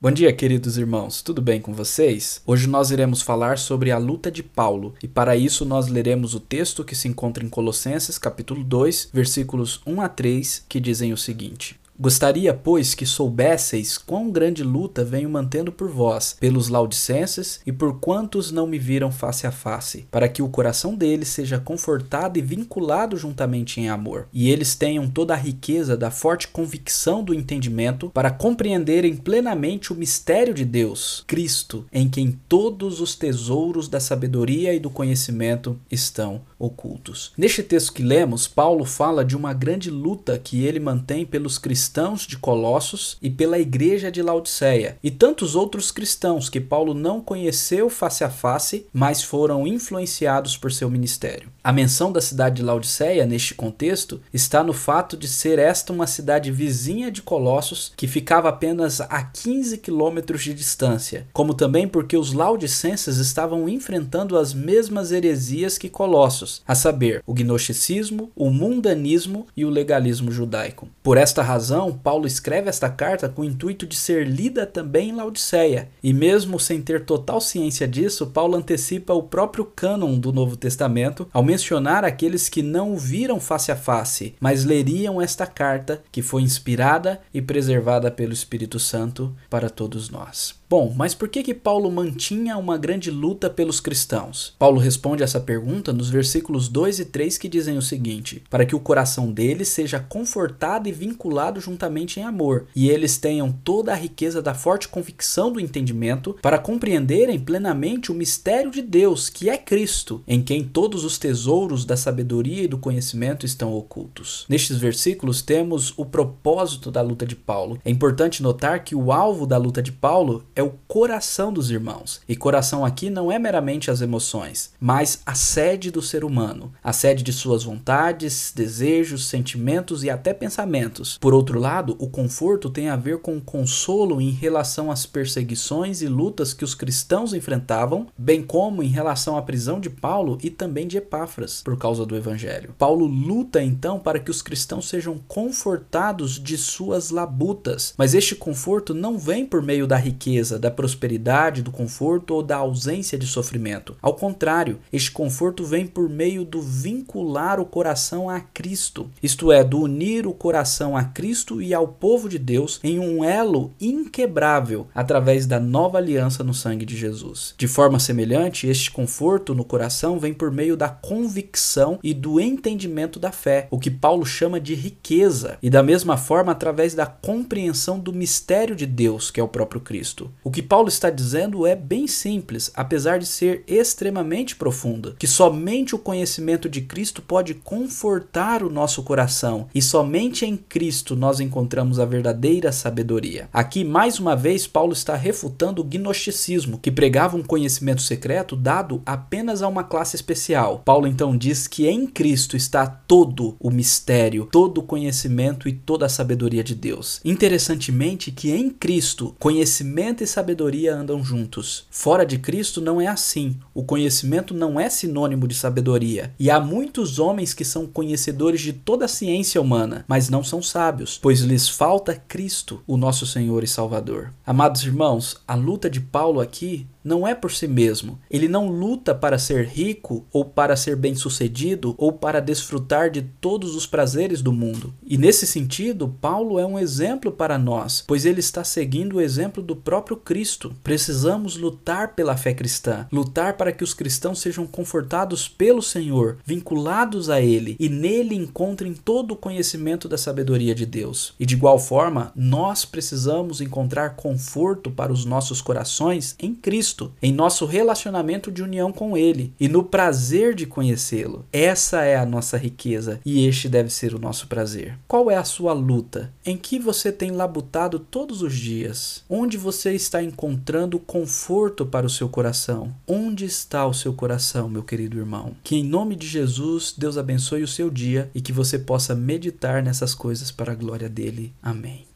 [0.00, 2.40] Bom dia, queridos irmãos, tudo bem com vocês?
[2.46, 6.40] Hoje nós iremos falar sobre a luta de Paulo e para isso nós leremos o
[6.40, 11.16] texto que se encontra em Colossenses, capítulo 2, versículos 1 a 3, que dizem o
[11.16, 17.72] seguinte: Gostaria, pois, que soubesseis quão grande luta venho mantendo por vós, pelos laudicenses e
[17.72, 22.38] por quantos não me viram face a face, para que o coração deles seja confortado
[22.38, 27.34] e vinculado juntamente em amor, e eles tenham toda a riqueza da forte convicção do
[27.34, 33.98] entendimento para compreenderem plenamente o mistério de Deus, Cristo, em quem todos os tesouros da
[33.98, 37.32] sabedoria e do conhecimento estão ocultos.
[37.36, 41.87] Neste texto que lemos, Paulo fala de uma grande luta que ele mantém pelos cristãos
[41.88, 47.18] cristãos de Colossos e pela igreja de Laodiceia, e tantos outros cristãos que Paulo não
[47.18, 51.48] conheceu face a face, mas foram influenciados por seu ministério.
[51.64, 56.06] A menção da cidade de Laodiceia neste contexto está no fato de ser esta uma
[56.06, 62.16] cidade vizinha de Colossos que ficava apenas a 15 quilômetros de distância, como também porque
[62.16, 69.46] os laodicenses estavam enfrentando as mesmas heresias que Colossos, a saber, o gnosticismo, o mundanismo
[69.56, 70.88] e o legalismo judaico.
[71.02, 75.10] Por esta razão, razão, Paulo escreve esta carta com o intuito de ser lida também
[75.10, 75.88] em Laodiceia.
[76.02, 81.28] E mesmo sem ter total ciência disso, Paulo antecipa o próprio cânon do Novo Testamento
[81.32, 86.22] ao mencionar aqueles que não o viram face a face, mas leriam esta carta que
[86.22, 90.58] foi inspirada e preservada pelo Espírito Santo para todos nós.
[90.70, 94.54] Bom, mas por que que Paulo mantinha uma grande luta pelos cristãos?
[94.58, 98.76] Paulo responde essa pergunta nos versículos 2 e 3 que dizem o seguinte: para que
[98.76, 103.96] o coração deles seja confortado e vinculado juntamente em amor, e eles tenham toda a
[103.96, 109.56] riqueza da forte convicção do entendimento para compreenderem plenamente o mistério de Deus, que é
[109.56, 114.44] Cristo, em quem todos os tesouros da sabedoria e do conhecimento estão ocultos.
[114.50, 117.78] Nestes versículos temos o propósito da luta de Paulo.
[117.86, 122.20] É importante notar que o alvo da luta de Paulo é o coração dos irmãos.
[122.28, 126.92] E coração aqui não é meramente as emoções, mas a sede do ser humano, a
[126.92, 131.16] sede de suas vontades, desejos, sentimentos e até pensamentos.
[131.18, 136.02] Por outro lado, o conforto tem a ver com o consolo em relação às perseguições
[136.02, 140.50] e lutas que os cristãos enfrentavam, bem como em relação à prisão de Paulo e
[140.50, 142.74] também de Epáfras por causa do evangelho.
[142.76, 148.92] Paulo luta então para que os cristãos sejam confortados de suas labutas, mas este conforto
[148.92, 153.26] não vem por meio da riqueza riqueza, da prosperidade, do conforto ou da ausência de
[153.26, 153.96] sofrimento.
[154.00, 159.62] Ao contrário, este conforto vem por meio do vincular o coração a Cristo, isto é,
[159.62, 164.86] do unir o coração a Cristo e ao povo de Deus em um elo inquebrável
[164.94, 167.54] através da nova aliança no sangue de Jesus.
[167.58, 173.18] De forma semelhante, este conforto no coração vem por meio da convicção e do entendimento
[173.18, 177.98] da fé, o que Paulo chama de riqueza, e da mesma forma através da compreensão
[177.98, 180.30] do mistério de Deus, que é o próprio Cristo.
[180.44, 185.94] O que Paulo está dizendo é bem simples, apesar de ser extremamente profunda, que somente
[185.94, 191.98] o conhecimento de Cristo pode confortar o nosso coração e somente em Cristo nós encontramos
[191.98, 193.48] a verdadeira sabedoria.
[193.52, 199.02] Aqui, mais uma vez, Paulo está refutando o gnosticismo, que pregava um conhecimento secreto dado
[199.04, 200.82] apenas a uma classe especial.
[200.84, 206.06] Paulo então diz que em Cristo está todo o mistério, todo o conhecimento e toda
[206.06, 207.20] a sabedoria de Deus.
[207.24, 211.84] Interessantemente, que em Cristo, conhecimento e sabedoria andam juntos.
[211.90, 213.56] Fora de Cristo não é assim.
[213.74, 216.32] O conhecimento não é sinônimo de sabedoria.
[216.38, 220.62] E há muitos homens que são conhecedores de toda a ciência humana, mas não são
[220.62, 224.32] sábios, pois lhes falta Cristo, o nosso Senhor e Salvador.
[224.46, 228.18] Amados irmãos, a luta de Paulo aqui não é por si mesmo.
[228.30, 233.74] Ele não luta para ser rico ou para ser bem-sucedido ou para desfrutar de todos
[233.74, 234.92] os prazeres do mundo.
[235.06, 239.62] E nesse sentido, Paulo é um exemplo para nós, pois ele está seguindo o exemplo
[239.62, 240.74] do próprio Cristo.
[240.82, 247.30] Precisamos lutar pela fé cristã, lutar para que os cristãos sejam confortados pelo Senhor, vinculados
[247.30, 251.34] a ele e nele encontrem todo o conhecimento da sabedoria de Deus.
[251.38, 257.12] E de igual forma, nós precisamos encontrar conforto para os nossos corações em Cristo Cristo,
[257.20, 261.44] em nosso relacionamento de união com Ele e no prazer de conhecê-lo.
[261.52, 264.98] Essa é a nossa riqueza e este deve ser o nosso prazer.
[265.06, 266.32] Qual é a sua luta?
[266.44, 269.22] Em que você tem labutado todos os dias?
[269.28, 272.94] Onde você está encontrando conforto para o seu coração?
[273.06, 275.54] Onde está o seu coração, meu querido irmão?
[275.62, 279.82] Que em nome de Jesus, Deus abençoe o seu dia e que você possa meditar
[279.82, 281.52] nessas coisas para a glória dele.
[281.62, 282.06] Amém.